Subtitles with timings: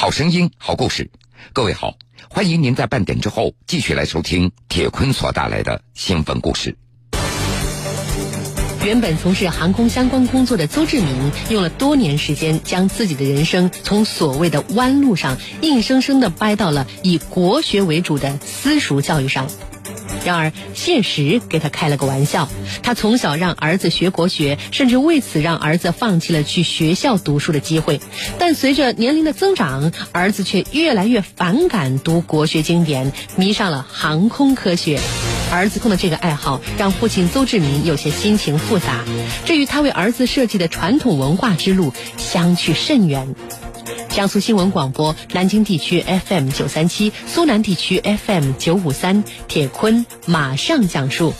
[0.00, 1.10] 好声音，好故事。
[1.52, 1.96] 各位好，
[2.30, 6.76] 欢迎您在半点之后继续来收听铁坤所带来的新闻故事。
[8.84, 19.48] 原本从事航空相关工作的邹志明，用了多年时间，将自己的人生从所谓的弯路上，硬生生的掰到了以国学为主的私塾教育上。
[20.24, 22.48] 然而，现实给他开了个玩笑。
[22.82, 28.00] 他从小让儿子学国学，甚至为此让儿子放弃了去学校读书的机会。
[28.38, 35.00] 但随着年龄的增长，儿子却越来越反感读国学经典，迷上了航空科学。
[35.50, 39.04] 儿子空的这个爱好，让父亲邹志明有些心情复杂，
[39.46, 43.34] 这与他为儿子设计的传统文化之路相去甚远。
[44.18, 51.34] 江苏新闻广播南京地区 FM 九三七，苏南地区 FM 九五三，铁坤马上讲述。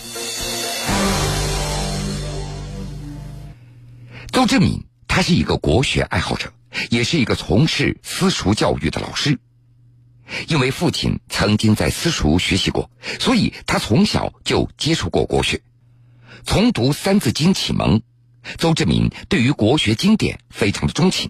[4.31, 6.53] 邹志敏，他是一个国学爱好者，
[6.89, 9.37] 也是一个从事私塾教育的老师。
[10.47, 15.61] 因为父亲曾经在私塾学习过，所以他从小就接触过国学。
[16.45, 18.01] 从读《三字经》启蒙，
[18.57, 21.29] 邹志敏对于国学经典非常的钟情。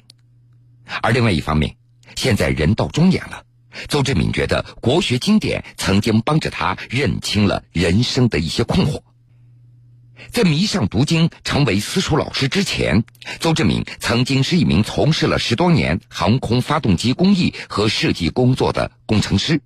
[1.01, 1.75] 而另外一方面，
[2.15, 3.43] 现在人到中年了，
[3.87, 9.01] 邹志敏觉得国学经典曾经帮着他认清了人生的一些困惑。
[10.31, 13.03] 在迷上读经、成为私塾老师之前，
[13.39, 19.61] 邹志敏曾经是一名从事了十多年航空发动机工艺和设计工作的工程师。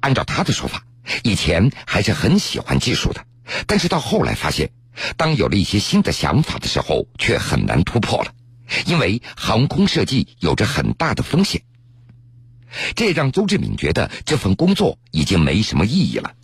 [0.00, 0.84] 按照他的说法，
[1.24, 3.26] 以前还是很喜欢技术的，
[3.66, 4.70] 但是到后来发现，
[5.16, 8.32] 当有了一些新的想法的时候，却很难突破了。
[8.86, 11.62] 因为航空设计有着很大的风险，
[12.94, 16.34] 这让邹志敏觉得这份工作已经没什么意义了。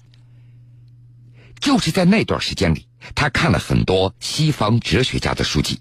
[1.61, 5.81] 就是在那段时间里，他看了很多西方哲学家的书籍，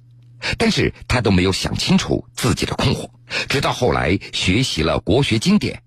[0.58, 3.10] 但是他都没有想清楚自己的困惑。
[3.50, 5.84] 直到后来学习了国学经典，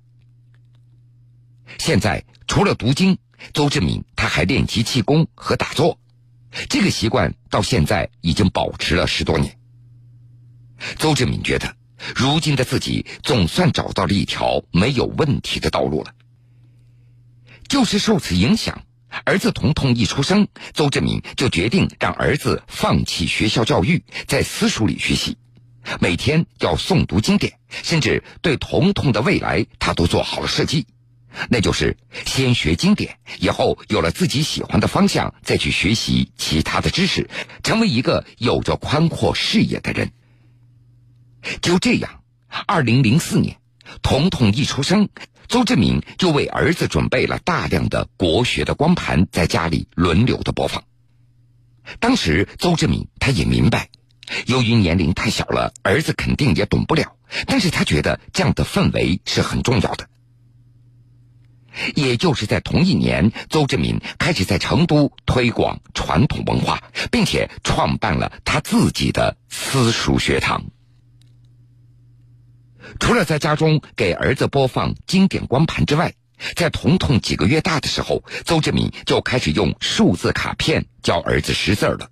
[1.79, 3.19] 现在除了读经，
[3.55, 5.99] 邹志敏他还练习气功和打坐，
[6.69, 9.60] 这个习惯到现在已经保持了十多年。
[10.99, 11.77] 邹志敏觉得，
[12.15, 16.15] 如今的自己总算找到了一条没有问题的道路了。
[17.69, 18.83] 就是受此影响，
[19.25, 25.37] 儿子彤彤一出生，邹志敏就决定让儿子放弃学校教育，在私塾里学习，
[26.01, 30.87] 每天要诵读经典，甚至对彤彤的未来他都做好了设计，
[31.49, 31.97] 那就是
[32.27, 37.31] 先学经典，以后有了自己喜欢的方向，再去学习其他的知识，
[37.63, 40.11] 成为一个有着宽阔视野的人。
[41.63, 42.23] 就这样，
[42.67, 43.57] 二零零四年，
[44.03, 45.09] 彤彤一出生，
[45.49, 50.85] 邹志敏就为儿子准备了大量的国学的光盘，在家里轮流的播放。
[51.99, 53.89] 当时，邹志敏他也明白，
[54.47, 60.09] 由于年龄太小了，儿子肯定也懂不了，但是他觉得这样的氛围是很重要的。
[61.95, 70.65] 也就是在同一年，邹志敏开始在成都推广传统文化，并且创办了他自己的私塾学堂。
[72.99, 76.15] 除了在家中给儿子播放经典光盘之外，
[76.57, 82.09] 在彤彤几个月大的时候，邹志敏就开始用数字卡片教儿子识字了。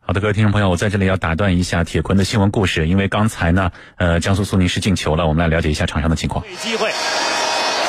[0.00, 6.44] 好的，各位听众朋友，我在这里要打断一下铁坤的新闻故事，因为刚才呢，呃，江苏苏宁是进球了，我们来了解一下场上的情况。
[6.60, 6.90] 机会，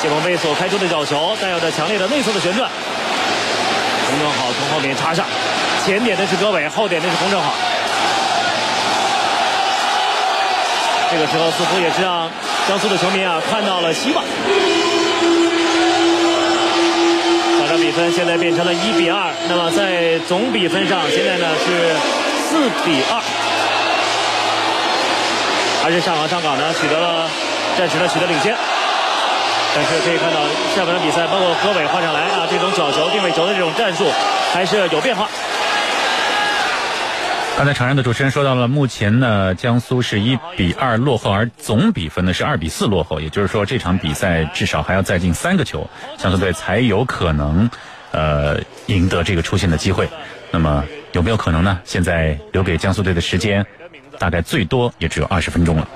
[0.00, 2.70] 谢鹏飞所开出的角球带有着强烈的内侧的旋转，
[4.08, 5.26] 洪正好从后面插上，
[5.84, 7.52] 前点的是葛伟，后点的是洪正好。
[11.12, 12.30] 这个时候似乎也是让
[12.66, 14.24] 江苏的球迷啊看到了希望。
[17.58, 21.94] 场上比分现在变成了一比二，那么在总比分上现在呢是
[22.48, 23.20] 四比二，
[25.82, 27.28] 还是上港上港呢取得了
[27.76, 28.56] 暂时呢取得领先。
[29.74, 30.40] 但是可以看到
[30.74, 34.10] 下半场比赛，包括何伟换上来啊，这种角球定位球的这种战术
[34.52, 35.28] 还是有变化。
[37.56, 43.20] 刚才场上的主持人说到了，目前呢，江苏是一比二落后，而总比分呢是二比四落后。
[43.20, 45.88] 也就是说，这场比赛至少还要再进三个球，
[46.18, 47.70] 江苏队才有可能，
[48.10, 50.08] 呃，赢得这个出线的机会。
[50.50, 51.80] 那么有没有可能呢？
[51.84, 53.64] 现在留给江苏队的时间，
[54.18, 55.86] 大概最多也只有二十分钟了。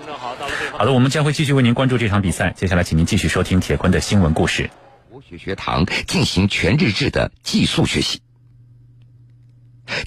[0.73, 2.51] 好的，我们将会继续为您关注这场比赛。
[2.55, 4.71] 接下来，请您继续收听铁坤的新闻故事。
[5.11, 8.21] 国学学堂进行全日制的寄宿学习。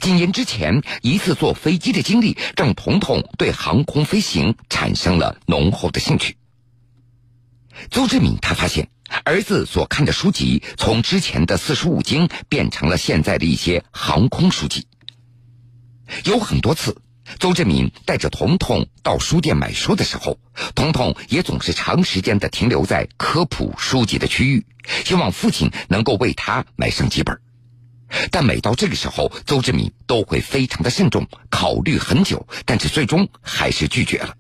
[0.02, 6.38] 几年之前，一次坐飞机的经历让彤彤对航空飞行产生了浓厚的兴趣。
[7.90, 8.90] 邹志敏他发现，
[9.24, 14.86] 儿子所看的书籍从之前的四书五经变成了现在的一些航空书籍。
[16.26, 17.02] 有很多次，
[17.40, 20.40] 邹志敏带着彤彤到书店买书的时候，
[20.76, 24.66] 彤彤也总是长时间的停留在科普书籍的区域，
[25.06, 27.40] 希望父亲能够为他买上几本。
[28.32, 34.36] 但每到这个时候，邹志敏都会非常的慎重，考虑很久，但是最终还是拒绝了。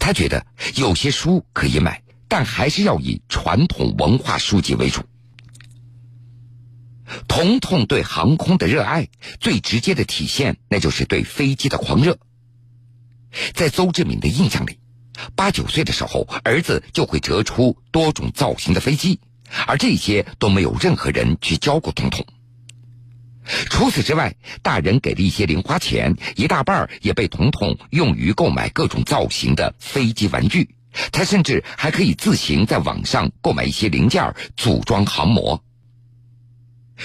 [0.00, 5.02] 他觉得有些书可以买，但还是要以传统文化书籍为主。
[7.26, 9.08] 彤彤对航空的热爱，
[9.40, 12.18] 最直接的体现，那就是对飞机的狂热。
[13.54, 14.78] 在邹志敏的印象里，
[15.36, 19.20] 八九岁的时候，儿子就会折出多种造型的飞机，
[19.66, 22.26] 而这些都没有任何人去教过彤彤。
[23.70, 30.74] 除此之外，大人给了一些零花钱，一大半也被彤彤用于购买各种造型的飞机玩具。
[31.12, 35.62] 他甚至还可以自行在网上购买一些零件，组装航模。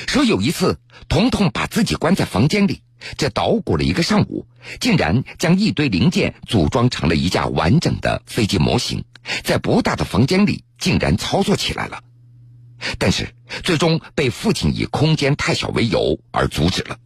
[0.07, 2.81] 说有一次，彤彤把自己关在房间里，
[3.17, 4.47] 这捣鼓了一个上午，
[4.79, 9.03] 竟然将一堆零件组装成了一架完整的飞机模型，
[9.43, 12.01] 在不大的房间里竟然操作起来了。
[12.97, 13.33] 但是
[13.63, 16.97] 最终被父亲以空间太小为由而阻止了。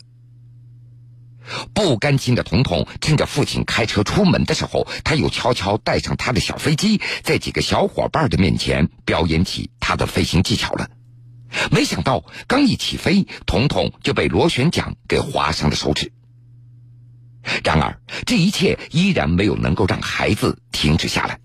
[1.74, 10.89] 不甘心的彤彤趁着父亲开车出门的时候，他又悄悄带上他的小飞机，在几个小伙伴的面前表演起他的飞行技巧了。
[11.71, 16.12] 没想到，刚一起飞，彤彤就被螺旋桨给划伤了手指。
[17.63, 21.39] 然而，这一切依然没有能够让孩子停止下来。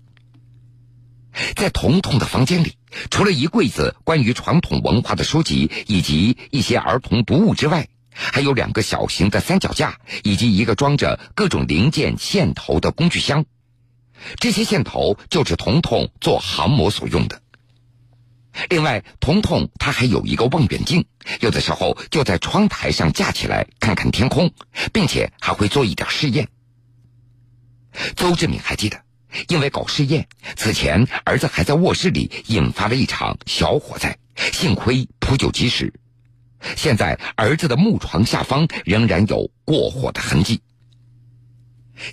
[1.55, 2.75] 在彤彤的房间里，
[3.09, 13.45] 除了一柜子关于传统文化的书籍以及一些儿童读物之外，还有两个小型的三脚架，以及一个装着各种零件线头的工具箱。
[14.37, 17.41] 这些线头就是彤彤做航模所用的。
[18.69, 21.05] 另外，彤彤他还有一个望远镜，
[21.39, 24.53] 有的时候就在窗台上架起来看看天空，
[24.93, 26.47] 并且还会做一点试验。
[28.15, 29.02] 邹志敏还记得，
[29.47, 34.17] 因为搞试验，此前儿子还在卧室里引发了一场小火灾，
[34.51, 35.93] 幸亏扑救及时。
[36.77, 40.61] 现在儿子的木床下方仍然有过火的痕迹。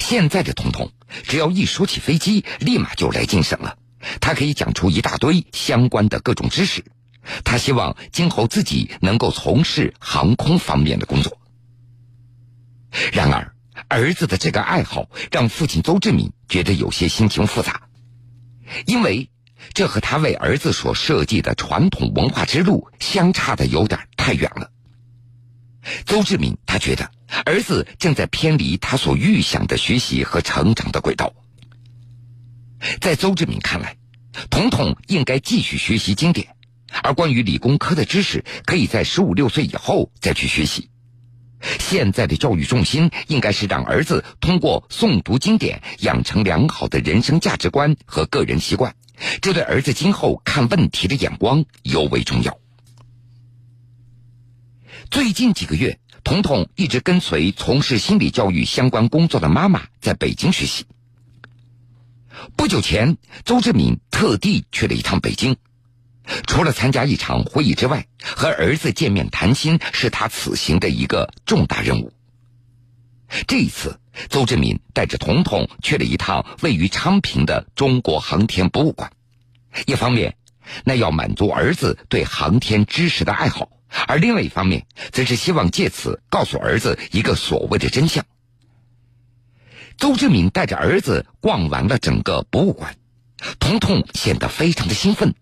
[0.00, 0.90] 现在的彤彤，
[1.22, 3.78] 只要一说起飞机，立马就来精神了。
[4.20, 6.84] 他可以讲出一大堆相关的各种知识，
[7.44, 11.38] 他希望今后自己能够从事航空方面的工作。
[13.12, 13.54] 然而，
[13.90, 17.88] 儿子的这个爱好让父亲邹志敏觉得有些心情复杂，
[18.86, 19.28] 因为
[19.74, 24.70] 这和他为儿子所设计的传统文化之路相差的有点太远了。
[26.06, 27.10] 邹志敏他觉得
[27.44, 31.34] 儿子正在偏离他所预想的学习和成长的轨道。
[33.00, 33.96] 在邹志敏看来，
[34.50, 36.54] 童童应该继续学习经典，
[37.02, 40.90] 而关于理工科的知识，可以在十五六岁以后再去学习。
[41.78, 48.94] 现在的教育重心应该是让儿子通过诵读经典，养成良好的人生价值观和个人习惯，
[49.42, 52.58] 这对儿子今后看问题的眼光尤为重要。
[55.10, 60.84] 最近几个月，彤彤一直跟随从事心理教育相关工作的妈妈在北京学习。
[62.56, 65.56] 不久前，周志敏特地去了一趟北京，
[66.46, 72.12] 除了参加一场会议之外，和儿子见面谈心是他此行的一个重大任务。
[73.46, 79.12] 这一次，邹志敏带着彤彤去了一趟位于昌平的中国航天博物馆，
[79.86, 80.36] 一方面，
[80.84, 83.68] 那要满足儿子对航天知识的爱好；
[84.08, 88.24] 而另外一方面，则是希望借此告诉儿子一个所谓的真相。
[89.96, 92.96] 邹志敏带着儿子逛完了整个博物馆，
[93.58, 95.34] 彤彤显得非常的兴奋，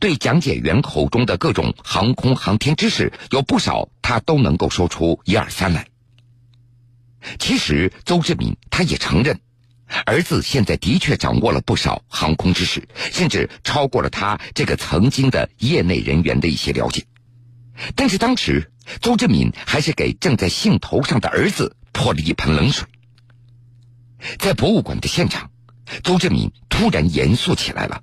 [0.00, 5.86] 对讲解员口中的各种航空航天知识有不少，他都能够说出一二三来。
[7.38, 9.40] 其实，邹志敏他也承认，
[10.06, 17.04] 儿子现在的确掌握了不少航空知识，甚至超过了他这个曾经的业内人员的一些了解。
[17.94, 18.70] 但是当时，
[19.00, 22.86] 邹志敏还是给正在兴头上的儿子泼了一盆冷水。
[24.38, 25.50] 在博物馆的现场，
[26.02, 28.02] 邹志敏突然严肃起来了。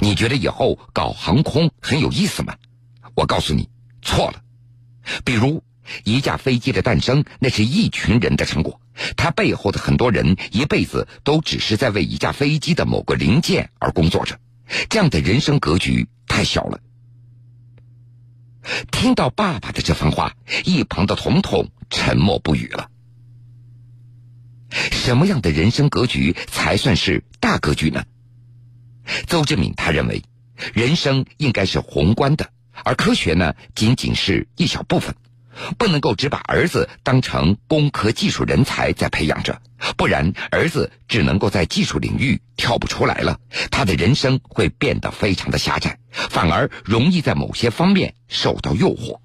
[0.00, 2.56] 你觉得以后搞航空很有意思吗？
[3.14, 3.68] 我告诉你，
[4.00, 4.42] 错了。
[5.24, 5.62] 比如，
[6.04, 8.80] 一架飞机的诞生，那是一群人的成果，
[9.16, 14.38] 它背后的很多人一辈子都只是在为一架飞机的某个零件而工作着，
[14.88, 16.80] 这样的人生格局太小了。
[18.92, 22.88] 听到爸爸的这番话，一旁的彤彤沉默不语了。
[24.70, 28.04] 什么样的人生格局才算是大格局呢？
[29.26, 30.22] 邹志敏他认为，
[30.74, 32.50] 人生应该是宏观的，
[32.84, 35.14] 而科学呢仅仅是一小部分。
[35.76, 39.60] 不能够只把儿子当成工科技术人才在培养着，
[39.98, 43.38] 不然儿子只能够在技术领域跳不出来了，
[43.70, 49.20] 他的人生会变得非常的狭窄，反而容易在某些方面受到诱惑。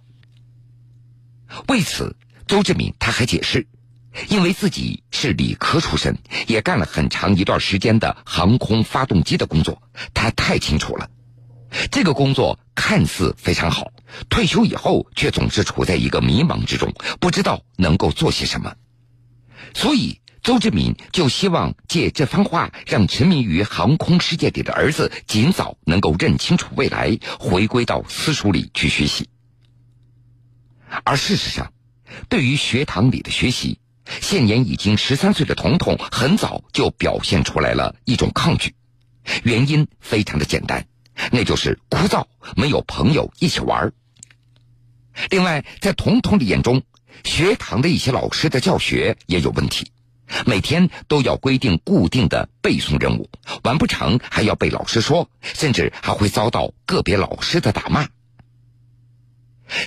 [1.69, 3.65] 为此，周志敏他还解释，
[4.29, 9.81] 因为自己是理科出身，也干了很长一段时间的航空发动机的工作，
[10.13, 11.09] 他太清楚了。
[11.91, 13.91] 这个工作看似非常好，
[14.29, 18.73] 退休以后却总是处在一个迷茫之中，不知道能够做些什么。
[19.73, 29.29] 所以，周志敏就希望借这番话，让沉迷于航空世界里的儿子尽早能够认清楚未来，回归到私塾里去学习。
[31.03, 31.73] 而事实上，
[32.29, 33.79] 对于学堂里的学习，
[34.21, 38.75] 现年已经十三岁的彤彤很早就表现出来了一种抗拒，
[39.43, 40.87] 原因非常的简单。
[41.31, 43.91] 那就是枯燥，没有朋友一起玩。
[45.31, 46.83] 另外，在彤彤的眼中，
[47.23, 49.91] 学堂的一些老师的教学也有问题，
[50.45, 53.27] 每天都要规定固定的背诵任务，
[53.63, 58.07] 完不成还要被老师说，甚至还会遭到个别老师的打骂。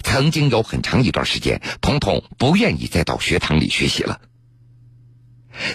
[0.03, 4.21] 曾经有很长一段时间，彤彤不愿意再到学堂里学习了。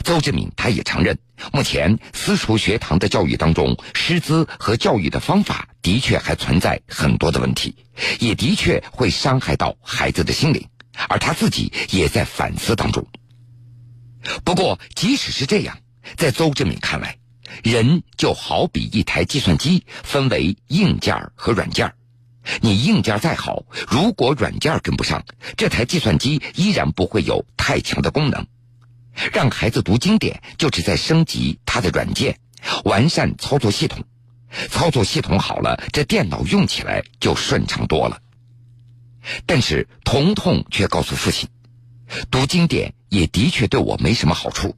[0.03, 1.19] 邹志敏他也承认，
[1.51, 7.75] 目前私塾学堂的教育当中，师资和教育的方法的确还存在很多的问题，
[8.19, 10.67] 也的确会伤害到孩子的心灵，
[11.09, 13.05] 而他自己也在反思当中。
[14.43, 15.77] 不过，即使是这样，
[16.15, 17.17] 在邹志敏看来，
[17.63, 21.93] 人就好比一台计算机，分为硬件和软件
[22.61, 25.23] 你硬件再好，如果软件跟不上，
[25.57, 28.45] 这台计算机依然不会有太强的功能。
[29.31, 32.37] 让孩子读经典，就是在升级他的软件，
[32.83, 34.03] 完善操作系统。
[34.69, 38.21] 操作系统好了，这电脑用起来就顺畅多了。
[39.45, 41.49] 但是彤彤却告诉父亲，
[42.29, 44.75] 读经典也的确对我没什么好处，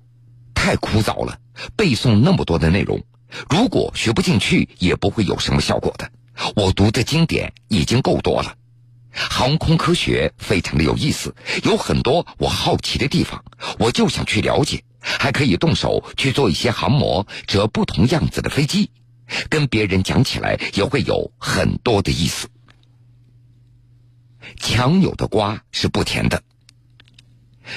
[0.56, 1.40] 太枯燥了，
[1.76, 3.04] 背诵那么多的内容，
[3.50, 6.10] 如果学不进去，也不会有什么效果的。
[6.56, 8.56] 我读的经典已经够多了。
[9.12, 13.44] 航空科学非常的有意思，有很多我好奇的地方，
[13.80, 18.92] 我就想去了解，还可以动手去做一些航模，折不同样子的飞机，
[19.50, 22.48] 跟别人讲起来也会有很多的意思。
[24.58, 26.44] 强扭的瓜是不甜的。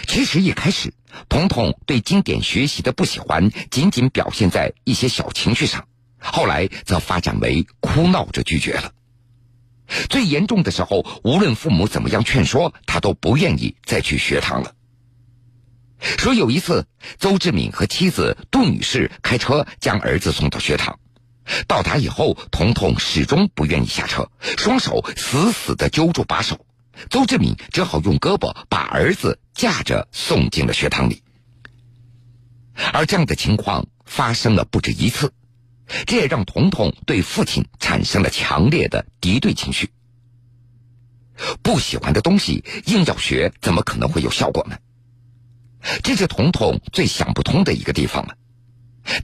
[0.06, 0.92] 其实一开始，
[1.28, 5.88] 彤彤对经典学习的不喜欢，仅仅表现在一些小情绪上，
[6.20, 8.92] 后来则发展为哭闹着拒绝了。
[10.08, 14.74] 最严重的时候，无论父母怎么样劝说，他都不愿意再去学堂了。
[15.98, 16.86] 说有一次，
[17.18, 20.98] 邹志敏和妻子杜女士开车将儿子送到学堂，
[21.66, 26.64] 到达以后，彤彤始终不愿意下车，双手死死的揪住把手，
[27.10, 31.22] 邹志敏只好用胳膊把儿子架着送进了学堂里。
[32.92, 35.32] 而这样的情况发生了不止一次。
[36.06, 39.90] 这也让彤彤对父亲产生了强烈的敌对情绪。
[41.62, 44.76] 不喜欢的东西硬要学，怎么可能会有效果呢？
[46.02, 48.36] 这是彤彤最想不通的一个地方了。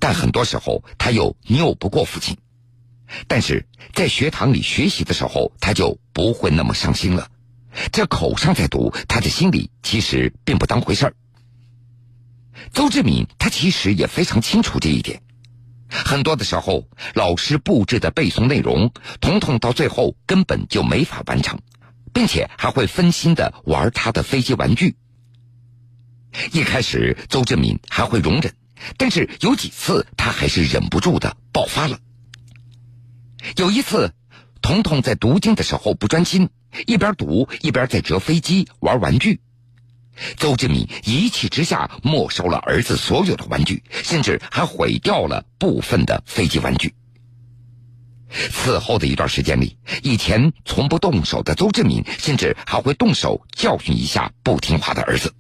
[0.01, 2.37] 但很多时候他又拗不过父亲。
[3.29, 7.31] 但是在学堂里学习的时候，他就不会那么伤心了。
[7.93, 11.15] 这口上在读，他的心里其实并不当回事儿。
[12.73, 15.23] 邹志敏他其实也非常清楚这一点。
[16.05, 21.61] 很多的时候，老师布置的背诵内容，彤彤到最后根本就没法完成，
[22.13, 24.97] 并且还会分心的玩他的飞机玩具。
[26.53, 28.53] 一开始，邹志敏还会容忍，
[28.97, 31.99] 但是有几次他还是忍不住的爆发了。
[33.57, 34.13] 有一次，
[34.61, 36.51] 彤彤在读经的时候不专心，
[36.87, 39.41] 一边读一边在折飞机玩玩具。
[40.37, 46.95] 邹志敏一气之下没收了儿子所有的玩具，甚至还毁掉了部分的飞机玩具。
[48.29, 55.33] 此后的一段时间里，以前从不动手的邹志敏，甚至还会动手教训一下不听话的儿子。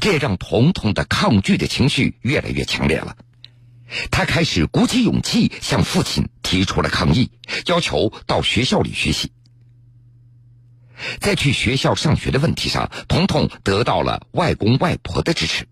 [0.00, 3.16] 这也让彤彤的抗拒的情绪越来越强烈了。
[4.10, 7.30] 他开始鼓起勇气向父亲提出了抗议，
[7.66, 9.32] 要求到学校里学习。
[11.20, 15.66] 在去学校上学的问题上，彤彤得到了外公外婆的支持，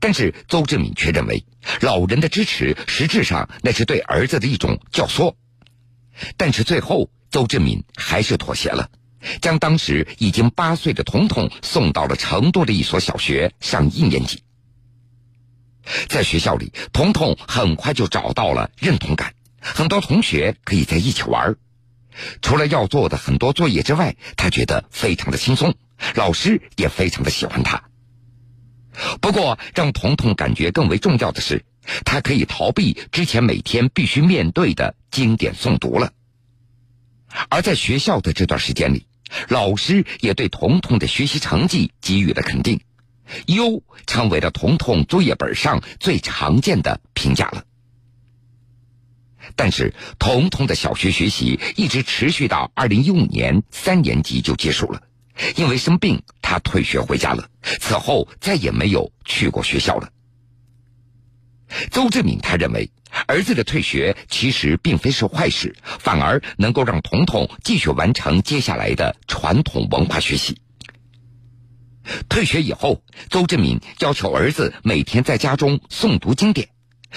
[0.00, 1.44] 但是邹志敏却认为，
[1.80, 5.34] 老人的支持实质上那是对儿子的一种教唆。
[6.36, 8.88] 但是最后，邹志敏还是妥协了，
[9.40, 14.42] 将当时已经八岁的彤彤送到了成都的一所小学上一年级。
[16.08, 21.56] 在学校里，彤彤很快就找到了认同感，很多同学可以在一起玩
[22.42, 25.74] 除了要做的很多作业之外，他觉得非常的轻松，
[26.14, 27.84] 老师也非常的喜欢他。
[29.20, 31.64] 不过，让彤彤感觉更为重要的是，
[32.04, 36.12] 他可以逃避之前每天必须面对的经典诵读了。
[37.48, 39.08] 而在学校的这段时间里，
[39.48, 42.80] 老师也对彤彤的学习成绩给予了肯定，
[43.46, 47.64] 优成为了彤彤作业本上最常见的评价了。
[49.56, 55.02] 但是，彤彤的小学学习一直持续到二零一五年三年级就结束了，
[55.56, 57.48] 因为生病，他退学回家了。
[57.80, 60.08] 此后再也没有去过学校了。
[61.90, 62.90] 邹志敏他认为，
[63.26, 70.60] 儿子的退学其实并非是坏事，反而能够让彤彤继续完成接下来的传统文化学习。
[72.28, 76.68] 退学以后，邹志敏要求儿子每天在家中诵读经典，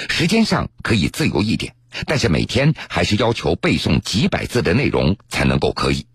[0.10, 6.06] 时间上可以自由一点，但是每天还是要求背诵几百字的内容才能够可以。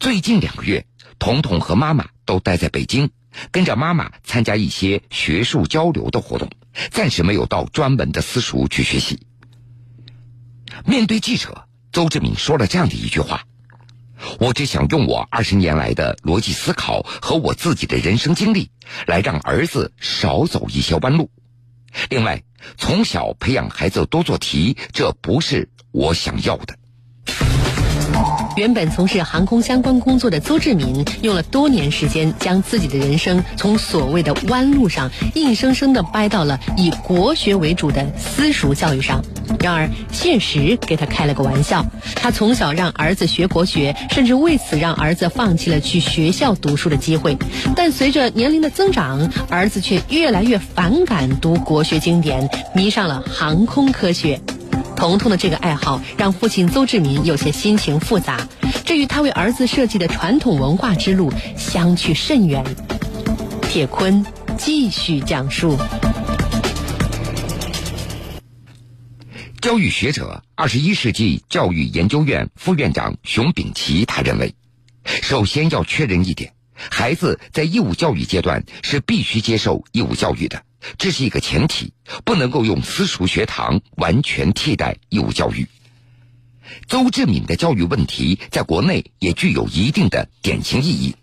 [0.00, 0.86] 最近两个月，
[1.18, 3.10] 彤彤和妈妈都待在北京。
[3.52, 6.50] 跟着妈妈参加一些学术交流的活动，
[6.90, 9.20] 暂时没有到专门的私塾去学习。
[10.84, 13.44] 面对记者，邹志敏说了这样的一句话
[14.40, 18.70] ：“我只想用我二十年来的逻辑思考和我自己的人生经历，
[19.06, 21.30] 来让儿子少走一些弯路。
[22.10, 22.42] 另外，
[22.76, 26.76] 从小培养孩子多做题，这不是我想要的。”
[28.56, 39.22] 原本从事航空相关工作的邹志敏，用了多年时间，将自己的人生从所谓的弯路上，硬生生的掰到了以国学为主的私塾教育上。
[39.60, 41.86] 然而，现实给他开了个玩笑。
[42.16, 47.36] 他从小让儿子学国学，甚至为此让儿子放弃了去学校读书的机会。
[47.76, 54.40] 但随着年龄的增长，儿子却越来越反感读国学经典，迷上了航空科学。
[54.96, 58.48] 彤彤的这个爱好让父亲邹志民有些心情复杂，
[58.84, 62.64] 这与他为儿子设计的传统文化之路相去甚远。
[63.62, 64.24] 铁坤
[64.56, 65.76] 继续讲述。
[69.60, 74.54] 教育学者、二十一世纪教育研究院副院长熊丙奇他认为，
[75.04, 76.52] 首先要确认一点：
[76.90, 80.62] 孩子在义务教育阶段是必须接受义务教育的。
[80.96, 81.92] 这是一个前提，
[82.24, 85.66] 不能够用私塾学堂完全替代义务教育。
[86.86, 91.16] 邹志敏的教育问题在国内也具有一定的典型意义。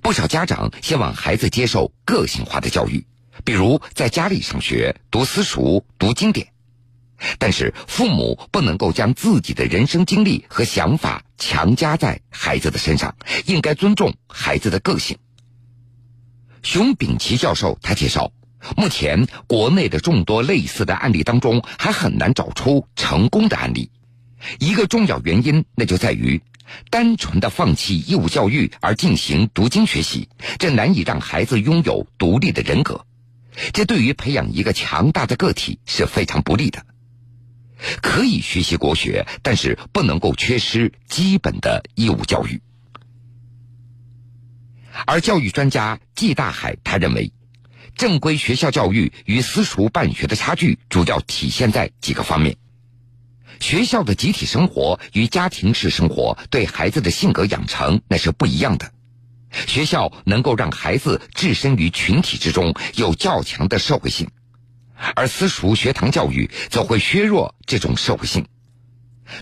[0.00, 3.04] 不少家长希望孩子接受个性化的教育，
[3.44, 6.48] 比如在家里上学、读私塾、读经典。
[7.38, 15.18] 但是父母不能够将自己的人生经历和想法强加在孩子的身上，应该尊重孩子的个性。
[16.62, 18.32] 熊丙奇教授他介绍。
[18.78, 23.90] 目前，国内的众多类似的案例当中，还很难找出成功的案例。
[24.58, 26.40] 一个重要原因，那就在于
[26.88, 33.04] 单纯的放弃义务教育而进行读经学习，这难以让孩子拥有独立的人格，
[33.74, 36.86] 这对于培养一个强大的个体是非常不利的。
[38.02, 42.60] 可以学习国学，但是不能够缺失基本的义务教育。
[45.06, 47.32] 而教育专家季大海他认为。
[47.96, 52.56] 正规学校教育与私塾办学的差距，主要体现在几个方面：
[53.60, 58.90] 学校的集体生活与家庭式生活对孩子的性格养成那是不一样的。
[59.68, 64.26] 学校能够让孩子置身于群体之中，有较强的社会性；
[65.14, 68.46] 而私塾学堂教育则会削弱这种社会性。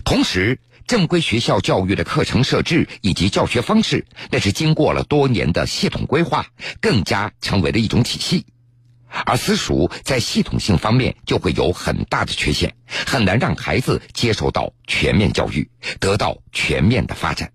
[0.03, 6.45] 同时，正规学校教育的课程设置以及教学方式，那是经过了多年的系统规划，
[6.81, 8.45] 更加成为了一种体系；
[9.25, 17.51] 而私塾在系统性方面就会有很大的缺陷，很难让孩子接受到全面教育，得到全面的发展。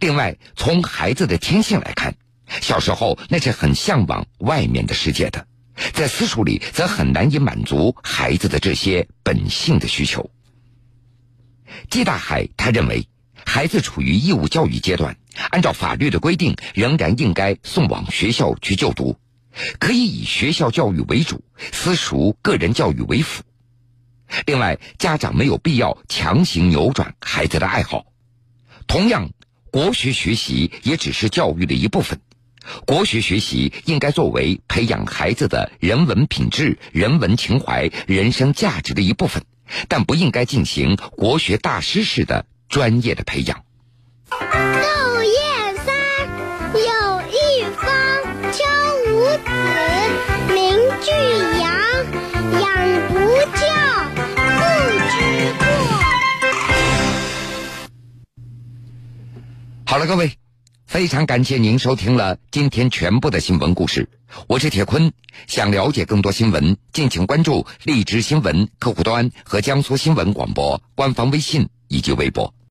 [0.00, 2.14] 另外，从孩子的天性来看，
[2.60, 5.46] 小时候那是很向往外面的世界的，
[5.92, 10.30] 在私塾里则很难以满足孩子的这些本性的需求。
[11.90, 13.08] 季大海他认为，
[13.44, 15.16] 孩子处于义务教育阶段，
[15.50, 19.16] 按照法律的规定，仍然应该送往学校去就读，
[19.78, 23.42] 可以以学校教育为主，私塾个人教育为辅。
[24.46, 28.06] 另外，家长没有必要强行扭转孩子的爱好。
[28.86, 29.30] 同样，
[29.70, 32.20] 国学学习也只是教育的一部分，
[32.86, 39.42] 国学学习应该作为培养孩子的人文品质、人文情怀、人生价值的一部分，
[39.88, 43.64] 但不应该进行国学大师式的专业的培养。
[44.30, 44.38] 窦
[45.24, 45.94] 燕山
[46.74, 47.86] 有一方
[48.52, 48.64] 教
[49.08, 49.10] 五
[49.44, 49.50] 子，
[50.52, 50.56] 名
[51.02, 51.10] 俱
[51.60, 51.62] 扬。
[52.60, 52.64] 养
[53.08, 53.14] 不
[53.56, 53.62] 教，
[54.36, 54.60] 父
[55.10, 55.16] 之
[55.58, 55.60] 过。
[59.86, 60.41] 好了，各位。
[60.92, 64.10] 非常感谢您收听了今天全部的新闻故事。
[64.46, 65.10] 我是铁坤，
[65.46, 72.52] 想了解更多新闻，敬请关注荔枝新闻客户端和江苏新闻广播官方微信以及微博。